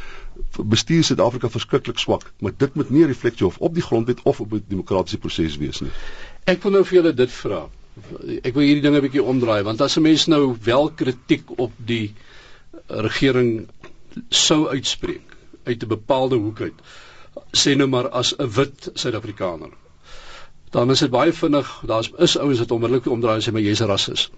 bestuur 0.58 1.04
Suid-Afrika 1.04 1.50
verskriklik 1.50 2.00
swak, 2.00 2.32
maar 2.40 2.54
dit 2.58 2.76
moet 2.76 2.90
nie 2.90 3.04
'n 3.04 3.08
refleksie 3.08 3.46
of 3.46 3.58
op 3.58 3.74
die 3.74 3.84
grondwet 3.84 4.24
of 4.24 4.40
op 4.40 4.50
die 4.50 4.64
demokratiese 4.68 5.18
proses 5.18 5.58
wees 5.58 5.82
nie. 5.82 5.92
Ek 6.46 6.64
wil 6.64 6.72
nou 6.72 6.84
vir 6.84 7.02
julle 7.02 7.14
dit 7.14 7.32
vra. 7.32 7.70
Ek 8.44 8.54
wil 8.54 8.64
hierdie 8.64 8.82
dinge 8.82 8.98
'n 8.98 9.06
bietjie 9.06 9.24
omdraai 9.24 9.64
want 9.64 9.82
as 9.82 9.98
'n 9.98 10.02
mens 10.02 10.28
nou 10.28 10.56
wel 10.64 10.90
kritiek 10.90 11.60
op 11.60 11.72
die 11.78 12.14
regering 12.88 13.68
sou 14.30 14.68
uitspreek 14.68 15.33
uit 15.64 15.84
'n 15.84 15.88
bepaalde 15.88 16.36
hoek 16.36 16.62
uit. 16.62 16.80
Sê 17.58 17.76
nou 17.76 17.90
maar 17.90 18.10
as 18.10 18.36
'n 18.38 18.50
wit 18.50 18.90
Suid-Afrikaner. 18.94 19.70
Dan 20.70 20.92
is 20.92 21.00
dit 21.00 21.10
baie 21.10 21.34
vinnig 21.34 21.82
daar's 21.86 22.12
is 22.18 22.38
ouens 22.38 22.60
wat 22.60 22.72
onmiddellik 22.72 23.06
omdraai 23.06 23.36
en 23.36 23.42
sê 23.42 23.52
maar 23.52 23.62
jy's 23.62 23.82
'n 23.82 23.88
rasis 23.88 24.32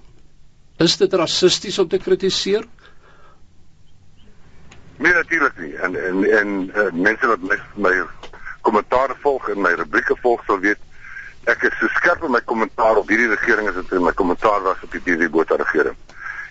is 0.77 0.97
dit 0.99 1.13
rassisties 1.13 1.77
om 1.79 1.87
te 1.87 1.97
kritiseer? 1.97 2.65
Nee 4.97 5.13
natuurlik 5.13 5.57
nie 5.59 5.73
en 5.75 5.95
en 5.95 6.23
en 6.39 6.51
uh, 6.67 6.91
mense 6.91 7.27
wat 7.27 7.41
my 7.43 7.57
my 7.75 7.93
kommentaar 8.61 9.15
volg 9.21 9.49
en 9.49 9.61
my 9.61 9.71
rubrieke 9.75 10.15
volg 10.23 10.43
sal 10.47 10.59
weet 10.63 11.51
ek 11.51 11.63
is 11.67 11.75
so 11.79 11.87
skerp 11.97 12.23
in 12.23 12.31
my 12.31 12.41
kommentaar 12.51 12.99
op 12.99 13.11
hierdie 13.11 13.27
regering 13.31 13.67
as 13.69 13.75
dit 13.75 13.91
in 13.97 14.03
my 14.03 14.13
kommentaar 14.15 14.63
was 14.63 14.83
op 14.83 14.95
die 14.95 15.03
DD 15.03 15.29
Botha 15.31 15.59
regering 15.59 15.95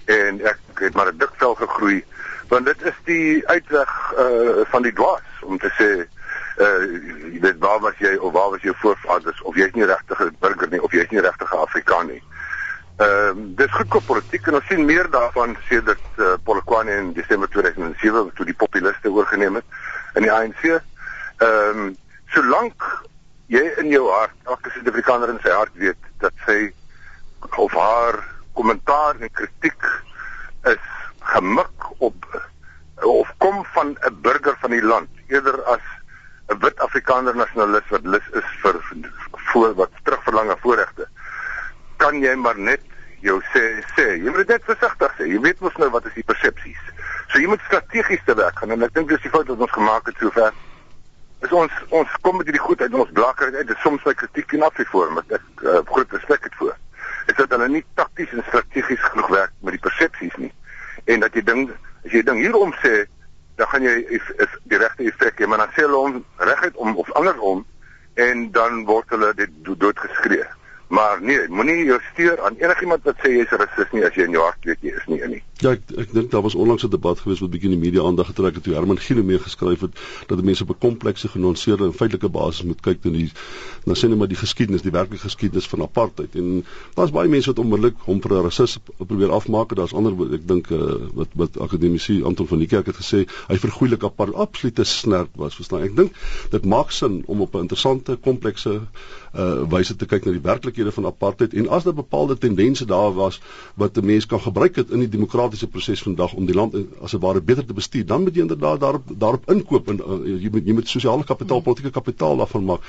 en 0.04 0.40
ek 0.44 0.58
het 0.74 0.94
maar 0.94 1.12
'n 1.12 1.18
dik 1.18 1.34
vel 1.36 1.54
gegroei 1.54 2.04
want 2.48 2.66
dit 2.66 2.82
is 2.82 2.98
die 3.04 3.48
uitweg 3.48 3.90
uh 4.18 4.64
van 4.72 4.82
die 4.82 4.92
dwaas 4.92 5.42
om 5.42 5.58
te 5.58 5.70
sê 5.78 5.90
uh 6.64 6.82
jy 7.32 7.40
weet 7.40 7.58
waar 7.58 7.80
was 7.80 7.98
jy 7.98 8.14
of 8.16 8.32
waar 8.32 8.50
was 8.50 8.62
jou 8.62 8.74
voorvaders 8.82 9.42
of 9.42 9.56
jy's 9.56 9.74
nie 9.74 9.86
regtig 9.86 10.20
'n 10.20 10.36
burger 10.40 10.68
nie 10.70 10.82
of 10.82 10.92
jy's 10.92 11.10
nie 11.10 11.20
regtig 11.20 11.52
'n 11.52 11.64
Afrikaan 11.66 12.06
nie. 12.06 12.22
Ehm 12.96 13.38
uh, 13.38 13.56
dis 13.58 13.72
goedkoop 13.74 14.06
politiek 14.06 14.46
en 14.46 14.54
ons 14.54 14.66
sien 14.66 14.84
meer 14.84 15.10
daarvan 15.10 15.56
sedert 15.68 16.18
uh, 16.18 16.34
Polokwane 16.42 16.92
in 16.96 17.12
Desember 17.12 17.48
2007 17.48 18.30
toe 18.34 18.46
die 18.46 18.54
populiste 18.54 19.10
oorgeneem 19.10 19.54
het 19.54 19.64
in 20.14 20.22
die 20.22 20.32
ANC. 20.32 20.62
Ehm 20.64 21.78
um, 21.78 21.96
solank 22.26 22.86
jy 23.46 23.64
in 23.82 23.90
jou 23.90 24.06
hart, 24.10 24.36
elke 24.44 24.70
Suid-Afrikaner 24.70 25.28
in 25.28 25.40
sy 25.42 25.50
hart 25.50 25.74
weet 25.74 26.06
dat 26.22 26.32
sy 26.46 26.72
of 27.56 27.72
haar 27.72 28.22
kommentaar 28.58 29.20
en 29.20 29.32
kritiek 29.40 29.88
is 30.72 30.86
gemik 31.34 31.88
op 31.98 32.28
of 33.02 33.30
kom 33.38 33.64
van 33.74 33.96
'n 34.00 34.20
burger 34.22 34.56
van 34.60 34.70
die 34.70 34.82
land 34.82 35.08
eerder 35.28 35.62
as 35.74 35.84
'n 36.48 36.58
wit 36.58 36.80
Afrikaner 36.80 37.36
nasionalis 37.36 37.88
wat 37.88 38.04
lus 38.04 38.28
is 38.32 38.48
vir 38.62 38.80
voor 39.52 39.74
wat 39.74 39.90
terugverlang 40.02 40.48
na 40.48 40.56
voorregte 40.56 41.08
kan 41.96 42.20
jy 42.20 42.34
maar 42.34 42.58
net 42.58 42.80
jou 43.20 43.40
sê 43.52 43.82
sê 43.96 44.06
jy 44.22 44.30
moet 44.30 44.48
net 44.48 44.64
versigtig 44.64 45.12
sê 45.18 45.26
jy 45.26 45.40
weet 45.40 45.60
mos 45.60 45.76
nou 45.76 45.90
wat 45.90 46.06
is 46.06 46.14
die 46.14 46.28
persepsies 46.32 46.84
so 47.34 47.40
jy 47.42 47.48
moet 47.50 47.64
strategies 47.66 48.22
te 48.24 48.34
werk 48.38 48.58
gaan 48.58 48.70
en 48.70 48.86
ek 48.86 48.94
dink 48.94 49.08
dis 49.10 49.22
die 49.24 49.32
fout 49.34 49.48
wat 49.50 49.62
ons 49.66 49.74
gemaak 49.74 50.06
het 50.06 50.20
sover. 50.22 50.54
Is 51.42 51.52
ons 51.52 51.80
ons 51.98 52.12
kom 52.22 52.38
met 52.38 52.46
hierdie 52.48 52.62
goed 52.62 52.80
uit 52.80 52.94
ons 52.94 53.10
blakker 53.18 53.50
uit 53.56 53.66
dit 53.66 53.80
soms 53.82 54.04
my 54.06 54.14
kritiek 54.20 54.54
en 54.54 54.66
afvorm 54.68 55.18
ek 55.24 55.34
uh, 55.40 55.80
groot 55.90 56.14
respek 56.14 56.46
het 56.46 56.60
voor 56.60 56.76
is 57.26 57.36
dat 57.36 57.50
hulle 57.50 57.68
nie 57.68 57.84
takties 57.94 58.32
en 58.32 58.44
strategies 58.46 59.02
genoeg 59.10 59.28
werk 59.28 59.52
met 59.60 59.76
die 59.76 59.84
persepsies 59.86 60.36
nie. 60.36 60.52
En 61.04 61.20
dat 61.20 61.34
jy 61.34 61.42
ding 61.42 61.68
as 62.04 62.12
jy 62.12 62.22
ding 62.22 62.40
hierom 62.42 62.74
sê 62.82 63.04
dan 63.56 63.70
gaan 63.70 63.86
jy 63.86 63.94
is, 64.16 64.26
is 64.42 64.58
die 64.70 64.78
regte 64.78 65.06
effek 65.08 65.38
hê 65.40 65.46
maar 65.46 65.62
dan 65.62 65.72
sê 65.76 65.86
hulle 65.86 66.22
reguit 66.50 66.76
om 66.76 66.96
of 66.96 67.12
andersom 67.20 67.64
en 68.14 68.50
dan 68.52 68.84
word 68.88 69.14
hulle 69.14 69.30
dit 69.38 69.50
doodgeskree 69.64 70.46
maar 70.98 71.22
nee 71.22 71.48
moenie 71.48 71.84
jou 71.90 72.00
steur 72.12 72.40
aan 72.46 72.60
enigiemand 72.62 73.10
wat 73.10 73.18
sê 73.24 73.34
jy's 73.38 73.52
'n 73.52 73.62
rasis 73.64 73.92
nie 73.92 74.04
as 74.04 74.14
jy 74.14 74.28
in 74.28 74.38
jou 74.38 74.44
hart 74.44 74.70
weet 74.70 74.86
jy 74.88 74.94
is 75.00 75.10
nie 75.10 75.20
nie 75.34 75.42
Ja, 75.62 75.70
ek 75.70 75.92
ek 75.96 76.10
dink 76.12 76.32
daar 76.32 76.42
was 76.42 76.54
onlangs 76.54 76.82
'n 76.84 76.90
debat 76.90 77.18
gewees 77.18 77.40
wat 77.40 77.50
bietjie 77.50 77.70
in 77.70 77.80
die 77.80 77.84
media 77.86 78.02
aandag 78.02 78.26
getrek 78.26 78.54
het 78.54 78.64
toe 78.64 78.74
Herman 78.74 78.98
Giele 78.98 79.22
mee 79.22 79.38
geskryf 79.38 79.80
het 79.80 79.94
dat 80.26 80.42
mense 80.42 80.62
op 80.62 80.70
'n 80.70 80.78
komplekse 80.78 81.28
genuanceerde 81.28 81.84
en 81.84 81.94
feitelike 81.94 82.28
basis 82.28 82.62
moet 82.62 82.80
kyk 82.80 83.04
na 83.04 83.10
die 83.10 83.30
na 83.86 83.94
sê 83.94 84.08
net 84.08 84.18
maar 84.18 84.28
die 84.28 84.36
geskiedenis, 84.36 84.82
die 84.82 84.90
werklike 84.90 85.22
geskiedenis 85.22 85.66
van 85.66 85.82
apartheid. 85.82 86.34
En 86.34 86.64
daar's 86.94 87.10
baie 87.10 87.28
mense 87.28 87.52
wat 87.52 87.58
onmiddellik 87.58 87.96
hom 87.98 88.20
vir 88.20 88.32
'n 88.32 88.42
rasis 88.42 88.78
probeer 88.96 89.30
afmaak. 89.30 89.74
Daar's 89.74 89.94
ander 89.94 90.34
ek 90.34 90.48
dink 90.48 90.70
uh, 90.70 90.78
wat 91.14 91.28
wat 91.34 91.60
akademici 91.60 92.22
Anton 92.24 92.46
van 92.46 92.58
die 92.58 92.66
Kerk 92.66 92.86
het 92.86 92.96
gesê 92.96 93.26
hy 93.48 93.56
vergoeilik 93.58 94.02
apartheid 94.02 94.38
absolute 94.38 94.84
snerp 94.84 95.30
was, 95.36 95.54
verstaan. 95.54 95.82
Ek 95.82 95.96
dink 95.96 96.12
dit 96.50 96.64
maak 96.64 96.90
sin 96.90 97.22
om 97.26 97.40
op 97.40 97.54
'n 97.54 97.60
interessante 97.60 98.16
komplekse 98.16 98.82
uh 99.34 99.62
wyse 99.68 99.96
te 99.96 100.06
kyk 100.06 100.24
na 100.24 100.32
die 100.32 100.40
werklikhede 100.84 100.92
van 100.92 101.06
apartheid 101.06 101.54
en 101.54 101.68
as 101.68 101.84
daar 101.84 101.94
bepaalde 101.94 102.38
tendense 102.38 102.84
daar 102.84 103.12
was 103.14 103.40
wat 103.74 103.96
'n 103.96 104.04
mens 104.04 104.26
kan 104.26 104.40
gebruik 104.40 104.76
het 104.76 104.90
in 104.90 104.98
die 104.98 105.08
demokratiese 105.08 105.66
proses 105.66 106.02
vandag 106.02 106.34
om 106.34 106.46
die 106.46 106.54
land 106.54 106.74
as 107.00 107.14
'n 107.14 107.20
ware 107.20 107.40
beter 107.40 107.64
te 107.64 107.72
bestuur, 107.72 108.06
dan 108.06 108.22
moet 108.22 108.34
jy 108.34 108.40
inderdaad 108.40 108.80
daarop 108.80 109.02
daarop 109.18 109.50
inkoop 109.50 109.88
en 109.88 110.00
uh, 110.00 110.42
jy 110.42 110.48
moet 110.50 110.66
jy 110.66 110.72
moet 110.72 110.88
sosiale 110.88 111.24
kapitaal, 111.24 111.60
politieke 111.60 111.92
kapitaal 111.92 112.36
daarvan 112.36 112.64
maak. 112.64 112.80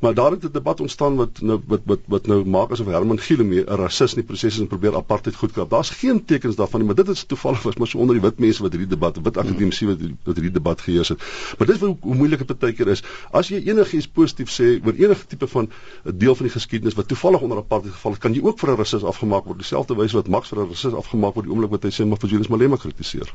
Maar 0.00 0.14
daar 0.14 0.30
het 0.30 0.44
'n 0.44 0.52
debat 0.52 0.80
ontstaan 0.80 1.16
wat 1.16 1.40
nou 1.40 1.60
wat 1.66 1.80
wat 1.84 2.00
wat 2.06 2.26
nou 2.26 2.44
maak 2.44 2.70
asof 2.70 2.86
Herman 2.86 3.18
Giele 3.18 3.44
mee 3.44 3.64
'n 3.64 3.76
rasis 3.76 4.14
in 4.14 4.20
die 4.20 4.26
proses 4.26 4.54
is 4.54 4.60
en 4.60 4.66
probeer 4.66 4.96
apartheid 4.96 5.36
goedkoop. 5.36 5.70
Daar's 5.70 5.90
geen 5.90 6.24
tekens 6.24 6.56
daarvan 6.56 6.80
nie, 6.80 6.86
maar 6.86 6.96
dit 6.96 7.08
is 7.08 7.24
toevallig 7.24 7.62
was 7.62 7.76
maar 7.76 7.86
so 7.86 7.98
onder 7.98 8.14
die 8.14 8.22
wit 8.22 8.38
mense 8.38 8.62
wat 8.62 8.72
hierdie 8.72 8.88
debat, 8.88 9.16
wit 9.22 9.36
akademici 9.36 9.86
wat 9.86 9.98
wat 10.24 10.34
hierdie 10.34 10.52
debat 10.52 10.80
geheers 10.80 11.08
het. 11.08 11.18
Maar 11.58 11.66
dit 11.66 11.76
is 11.76 11.82
hoe, 11.82 11.96
hoe 12.00 12.14
moeilik 12.14 12.46
dit 12.46 12.58
baie 12.58 12.72
keer 12.72 12.88
is. 12.88 13.02
As 13.30 13.48
jy 13.48 13.62
enigiets 13.64 14.08
positief 14.08 14.50
sê 14.50 14.84
oor 14.84 14.94
enige 14.94 15.26
tipe 15.26 15.46
van 15.46 15.68
'n 16.04 16.18
deel 16.18 16.34
van 16.34 16.46
die 16.46 16.52
geskiedenis 16.52 16.94
wat 16.94 17.08
toevallig 17.08 17.39
onder 17.40 17.58
apartheid 17.58 17.94
geval 17.94 18.12
het, 18.12 18.20
kan 18.20 18.34
jy 18.34 18.42
ook 18.44 18.58
vir 18.58 18.70
'n 18.70 18.76
rasis 18.76 19.04
afgemaak 19.04 19.44
word. 19.44 19.58
Dieselfde 19.58 19.94
wyse 19.96 20.16
wat 20.16 20.28
Max 20.28 20.48
vir 20.48 20.58
'n 20.58 20.68
rasis 20.68 20.94
afgemaak 20.94 21.34
word 21.34 21.46
die 21.46 21.52
oomblik 21.52 21.70
wat 21.70 21.82
hy 21.82 21.90
sê 21.90 22.06
maar 22.06 22.18
vir 22.18 22.28
Julius 22.28 22.48
Malema 22.48 22.76
kritiseer. 22.76 23.32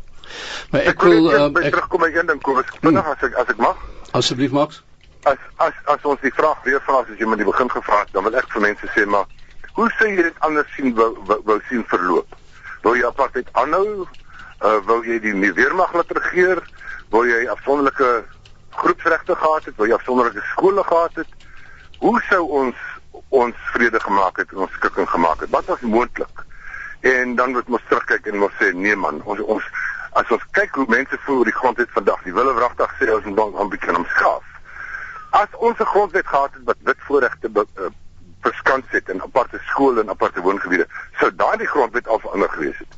Maar 0.72 0.82
ek, 0.82 0.88
ek 0.88 1.02
wil 1.02 1.34
um, 1.34 1.58
ek 1.58 1.72
terugkom 1.72 2.00
by 2.00 2.12
een 2.14 2.26
ding 2.26 2.42
kom 2.42 2.58
as 2.58 2.66
vinnig 2.82 3.04
hmm. 3.04 3.12
as 3.12 3.24
ek 3.24 3.34
as 3.36 3.48
ek 3.48 3.58
mag. 3.58 3.78
Asseblief 4.12 4.52
Max. 4.52 4.84
As 5.24 5.38
as 5.58 5.74
as 5.86 6.04
ons 6.04 6.22
die 6.22 6.34
vraag 6.34 6.64
weer 6.64 6.82
vra 6.82 7.00
as 7.02 7.20
jy 7.20 7.28
met 7.28 7.38
die 7.38 7.46
begin 7.52 7.70
gevra 7.70 8.00
het, 8.00 8.14
dan 8.14 8.24
wil 8.24 8.36
ek 8.36 8.52
vir 8.52 8.62
mense 8.62 8.88
sê 8.96 9.06
maar 9.06 9.26
hoe 9.74 9.90
sou 9.98 10.08
jy 10.08 10.22
dit 10.22 10.40
anders 10.40 10.76
sien 10.76 10.96
wou 10.96 11.18
wou, 11.26 11.42
wou 11.46 11.60
sien 11.70 11.84
verloop? 11.88 12.36
Wou 12.82 12.96
jy 12.96 13.06
apartheid 13.06 13.50
aanhou? 13.52 14.08
Uh 14.62 14.80
wou 14.86 15.04
jy 15.06 15.20
die 15.20 15.54
weermag 15.54 15.94
laat 15.94 16.12
regeer? 16.12 16.64
Wou 17.10 17.26
jy 17.28 17.48
afsonderlike 17.48 18.26
groepsregte 18.70 19.36
gehad 19.36 19.66
het? 19.66 19.76
Wou 19.78 19.88
jy 19.88 19.94
afsonderlike 19.94 20.44
skole 20.52 20.84
gehad 20.84 21.16
het? 21.16 21.28
hoe 22.00 22.22
sou 22.30 22.44
ons 22.62 22.76
ons 23.30 23.56
vrede 23.74 24.00
gemaak 24.00 24.38
het 24.38 24.52
en 24.52 24.58
ons 24.66 24.72
skikking 24.72 25.10
gemaak 25.10 25.40
het? 25.40 25.50
Wat 25.50 25.66
was 25.66 25.80
moontlik? 25.80 26.44
En 27.00 27.36
dan 27.36 27.52
moet 27.52 27.70
ons 27.70 27.88
terugkyk 27.88 28.26
en 28.26 28.42
ons 28.42 28.58
sê 28.60 28.72
nee 28.74 28.96
man, 28.96 29.22
ons 29.24 29.40
ons 29.40 29.64
as 30.20 30.32
ons 30.32 30.46
kyk 30.58 30.76
hoe 30.80 30.86
mense 30.88 31.18
voel 31.26 31.42
oor 31.42 31.50
die 31.50 31.60
grondwet 31.60 31.92
vandag, 31.92 32.24
die 32.24 32.34
wille 32.34 32.54
wragtig 32.56 32.94
sê 33.00 33.12
ons 33.14 33.26
moet 33.26 33.38
dan 33.38 33.56
'n 33.62 33.70
bietjie 33.70 33.96
hom 33.96 34.06
skaaf. 34.16 34.44
As 35.32 35.52
ons 35.60 35.80
'n 35.80 35.92
grondwet 35.94 36.28
gehad 36.28 36.54
het 36.54 36.64
wat 36.64 36.78
wit 36.84 37.02
voorregte 37.08 37.50
uh, 37.54 37.90
verskans 38.42 38.86
het 38.90 39.10
in 39.10 39.22
aparte 39.22 39.60
skole 39.66 40.02
en 40.02 40.10
aparte 40.10 40.42
woongebiede, 40.42 40.88
sou 41.20 41.36
daardie 41.36 41.68
grondwet 41.68 42.08
al 42.08 42.20
verander 42.20 42.50
gewees 42.50 42.78
het. 42.78 42.94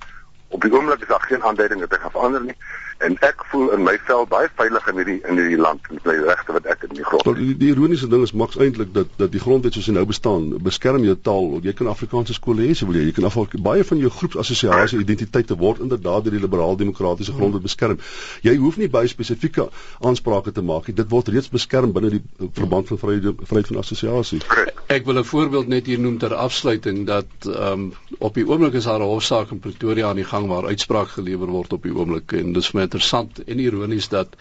Op 0.48 0.62
die 0.62 0.72
oomblik 0.74 1.02
is 1.02 1.08
daar 1.08 1.28
geen 1.28 1.44
aanduiding 1.44 1.80
dat 1.80 1.90
dit 1.90 2.00
gaan 2.00 2.12
verander 2.12 2.42
nie 2.42 2.58
en 2.98 3.18
ek 3.26 3.44
voel 3.52 3.72
in 3.76 3.84
my 3.86 3.94
vel 4.08 4.26
baie 4.30 4.50
veilig 4.58 4.88
in 4.92 5.00
hierdie 5.00 5.18
in 5.30 5.40
hierdie 5.40 5.60
land 5.62 5.86
met 5.92 6.08
my 6.10 6.16
regte 6.26 6.56
wat 6.56 6.66
ek 6.74 6.88
in 6.88 6.96
die 6.98 7.06
grond. 7.06 7.28
Die, 7.38 7.54
die 7.60 7.70
ironiese 7.74 8.10
ding 8.10 8.24
is 8.26 8.34
maks 8.34 8.58
eintlik 8.58 8.94
dat 8.96 9.12
dat 9.22 9.32
die 9.34 9.42
grondwet 9.44 9.78
soos 9.78 9.90
hy 9.90 9.96
nou 9.98 10.06
bestaan, 10.10 10.50
beskerm 10.66 11.06
jou 11.06 11.16
taal. 11.30 11.50
Jy 11.66 11.76
kan 11.78 11.92
Afrikaanse 11.92 12.36
skole 12.38 12.66
hê, 12.66 12.74
so 12.78 12.90
wil 12.90 12.98
jy. 13.00 13.08
Jy 13.10 13.18
kan 13.20 13.30
afval 13.30 13.48
baie 13.68 13.86
van 13.88 14.02
jou 14.02 14.12
groepsassosiasie 14.20 15.02
identiteite 15.04 15.58
word 15.60 15.84
inderdaad 15.86 16.26
deur 16.26 16.38
die 16.38 16.44
liberaal-demokratiese 16.44 17.36
grondwet 17.38 17.66
beskerm. 17.68 18.02
Jy 18.46 18.56
hoef 18.64 18.80
nie 18.82 18.90
baie 18.90 19.10
spesifieke 19.12 19.70
aansprake 20.02 20.56
te 20.56 20.66
maak 20.66 20.90
nie. 20.90 20.98
Dit 20.98 21.12
word 21.14 21.30
reeds 21.34 21.52
beskerm 21.54 21.94
binne 21.94 22.12
die 22.18 22.24
verband 22.58 22.90
van 22.92 23.02
vryheid 23.04 23.46
vryheid 23.46 23.72
van 23.74 23.82
assosiasie. 23.84 24.42
Ek 24.88 25.06
wil 25.06 25.20
'n 25.20 25.28
voorbeeld 25.28 25.68
net 25.68 25.86
hier 25.86 26.00
noem 26.00 26.18
ter 26.18 26.34
afsluiting 26.34 27.06
dat 27.06 27.30
ehm 27.46 27.72
um, 27.72 27.94
op 28.20 28.34
die 28.34 28.48
oomblik 28.48 28.74
is 28.74 28.90
daar 28.90 29.00
'n 29.00 29.14
hofsaak 29.14 29.52
in 29.52 29.60
Pretoria 29.60 30.10
aan 30.10 30.16
die 30.16 30.26
gang 30.26 30.48
waar 30.48 30.66
uitspraak 30.66 31.08
gelewer 31.08 31.48
word 31.48 31.74
op 31.74 31.84
die 31.84 31.94
oomblik 31.94 32.32
en 32.32 32.54
dis 32.54 32.72
my 32.72 32.87
interessant 32.88 33.44
en 33.46 33.64
ironies 33.64 34.10
dat 34.14 34.38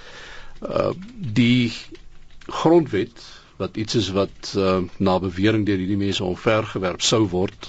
uh 0.63 0.93
die 1.41 1.73
grondwet 2.47 3.25
wat 3.61 3.77
iets 3.77 3.99
is 4.03 4.13
wat 4.17 4.55
uh 4.57 4.79
na 4.97 5.19
bewering 5.21 5.67
deur 5.67 5.83
hierdie 5.83 6.01
mense 6.01 6.25
omvergewerp 6.25 7.05
sou 7.05 7.25
word 7.35 7.69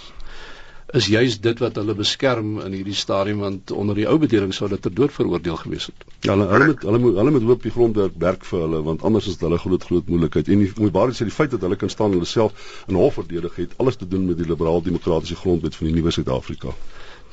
is 0.95 1.07
juis 1.11 1.35
dit 1.43 1.59
wat 1.59 1.75
hulle 1.75 1.93
beskerm 1.99 2.59
in 2.63 2.75
hierdie 2.77 2.95
stadium 2.95 3.41
want 3.43 3.71
onder 3.75 3.97
die 3.99 4.05
ou 4.07 4.15
bedering 4.21 4.53
sou 4.55 4.67
hulle 4.67 4.79
ter 4.79 4.93
dood 4.95 5.11
veroordeel 5.11 5.57
gewees 5.59 5.89
het. 5.89 6.05
Ja, 6.23 6.31
hulle 6.31 6.47
hulle 6.53 6.67
moet 6.69 6.85
hulle 6.87 7.01
moet 7.03 7.17
hulle 7.19 7.33
moet 7.35 7.47
hoop 7.49 7.65
die 7.67 7.73
grondwerk 7.75 8.15
werk 8.23 8.45
vir 8.47 8.63
hulle 8.63 8.79
want 8.85 9.03
anders 9.09 9.27
is 9.27 9.35
dit 9.35 9.43
hulle 9.47 9.59
groot 9.59 9.83
groot 9.89 10.07
moeilikheid. 10.07 10.47
En 10.47 10.63
die 10.63 10.71
moet 10.77 10.95
baie 10.95 11.17
sê 11.17 11.27
die 11.27 11.35
feit 11.39 11.51
dat 11.51 11.65
hulle 11.67 11.79
kan 11.81 11.91
staan 11.91 12.13
en 12.13 12.21
hulle 12.21 12.31
self 12.31 12.71
in 12.87 12.99
hof 13.01 13.19
verdedig 13.19 13.59
het 13.63 13.75
alles 13.83 13.99
te 13.99 14.07
doen 14.07 14.29
met 14.29 14.39
die 14.39 14.47
liberaal 14.47 14.79
demokratiese 14.85 15.35
grondwet 15.41 15.75
van 15.75 15.91
die 15.91 15.97
nuwe 15.99 16.15
Suid-Afrika. 16.15 16.75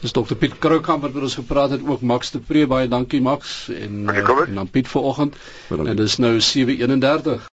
Dis 0.04 0.12
Dr 0.12 0.36
Piet 0.36 0.58
Kroukamp 0.60 1.02
wat 1.02 1.14
met 1.16 1.22
ons 1.22 1.34
gepraat 1.34 1.70
het 1.70 1.86
ook 1.88 2.00
Max 2.00 2.30
de 2.30 2.38
Pre. 2.38 2.66
Baie 2.66 2.88
dankie 2.88 3.22
Max. 3.24 3.68
En, 3.72 4.02
uh, 4.04 4.28
en 4.46 4.54
dan 4.54 4.68
Piet 4.70 4.88
vanoggend. 4.88 5.36
En 5.68 5.96
dis 5.96 6.16
nou 6.16 6.40
7:31 6.40 7.48